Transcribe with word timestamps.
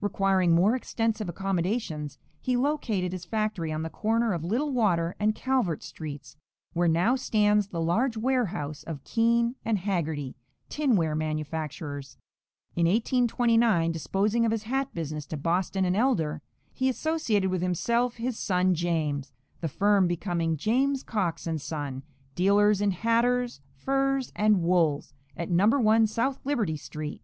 Requiring 0.00 0.52
more 0.54 0.74
extensive 0.74 1.28
accommodations, 1.28 2.16
he 2.40 2.56
located 2.56 3.12
his 3.12 3.26
factory 3.26 3.70
on 3.70 3.82
the 3.82 3.90
corner 3.90 4.32
of 4.32 4.42
Little 4.42 4.72
Water 4.72 5.14
and 5.20 5.34
Calvert 5.34 5.82
streets, 5.82 6.38
where 6.72 6.88
now 6.88 7.14
stands 7.14 7.68
the 7.68 7.80
large 7.82 8.16
warehouse 8.16 8.84
of 8.84 9.04
Keen 9.04 9.54
& 9.60 9.64
Hagerty, 9.66 10.34
tinware 10.70 11.14
manufacturers. 11.14 12.16
In 12.74 12.86
1829, 12.86 13.92
disposing 13.92 14.46
of 14.46 14.50
his 14.50 14.62
hat 14.62 14.94
business 14.94 15.26
to 15.26 15.36
Boston 15.36 15.84
& 15.94 15.94
Elder, 15.94 16.40
he 16.72 16.88
associated 16.88 17.50
with 17.50 17.60
himself 17.60 18.14
his 18.16 18.38
son 18.38 18.74
James, 18.74 19.34
the 19.60 19.68
firm 19.68 20.06
becoming 20.06 20.56
"James 20.56 21.02
Cox 21.02 21.46
& 21.54 21.58
Son, 21.58 22.02
dealers 22.34 22.80
in 22.80 22.92
hatters' 22.92 23.60
furs 23.74 24.32
and 24.34 24.62
wools," 24.62 25.12
at 25.36 25.50
No. 25.50 25.66
1 25.68 26.06
South 26.06 26.38
Liberty 26.46 26.78
street. 26.78 27.20